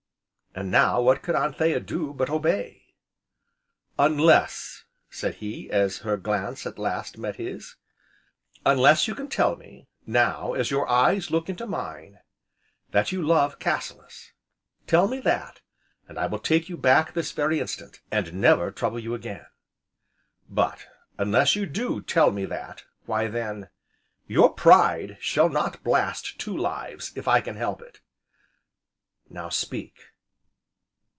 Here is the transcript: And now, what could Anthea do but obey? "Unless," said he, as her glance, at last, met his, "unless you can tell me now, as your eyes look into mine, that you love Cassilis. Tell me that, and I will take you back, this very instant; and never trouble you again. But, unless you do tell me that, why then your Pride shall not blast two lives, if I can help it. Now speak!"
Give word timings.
And 0.53 0.69
now, 0.69 0.99
what 1.01 1.21
could 1.21 1.33
Anthea 1.37 1.79
do 1.79 2.13
but 2.13 2.29
obey? 2.29 2.93
"Unless," 3.97 4.83
said 5.09 5.35
he, 5.35 5.69
as 5.71 5.99
her 5.99 6.17
glance, 6.17 6.65
at 6.65 6.77
last, 6.77 7.17
met 7.17 7.37
his, 7.37 7.77
"unless 8.65 9.07
you 9.07 9.15
can 9.15 9.29
tell 9.29 9.55
me 9.55 9.87
now, 10.05 10.51
as 10.51 10.69
your 10.69 10.89
eyes 10.89 11.31
look 11.31 11.47
into 11.47 11.65
mine, 11.65 12.19
that 12.91 13.13
you 13.13 13.21
love 13.25 13.59
Cassilis. 13.59 14.33
Tell 14.87 15.07
me 15.07 15.21
that, 15.21 15.61
and 16.09 16.19
I 16.19 16.27
will 16.27 16.37
take 16.37 16.67
you 16.67 16.75
back, 16.75 17.13
this 17.13 17.31
very 17.31 17.61
instant; 17.61 18.01
and 18.11 18.33
never 18.33 18.71
trouble 18.71 18.99
you 18.99 19.13
again. 19.13 19.45
But, 20.49 20.85
unless 21.17 21.55
you 21.55 21.65
do 21.65 22.01
tell 22.01 22.29
me 22.29 22.43
that, 22.43 22.83
why 23.05 23.27
then 23.29 23.69
your 24.27 24.53
Pride 24.53 25.15
shall 25.21 25.47
not 25.47 25.81
blast 25.81 26.37
two 26.39 26.57
lives, 26.57 27.13
if 27.15 27.25
I 27.25 27.39
can 27.39 27.55
help 27.55 27.81
it. 27.81 28.01
Now 29.29 29.47
speak!" 29.47 29.95